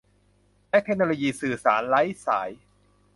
[0.69, 2.51] และเทคโนโลยีสื่อสารไร้สาย